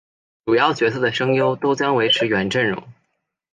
[0.45, 2.87] 主要角色的声优都将维持原阵容。